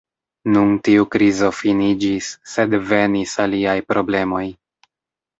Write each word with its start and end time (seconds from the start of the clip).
Nun 0.53 0.69
tiu 0.87 1.03
krizo 1.15 1.49
finiĝis, 1.57 2.29
sed 2.53 2.73
venis 2.93 3.35
aliaj 3.43 3.75
problemoj. 3.93 4.41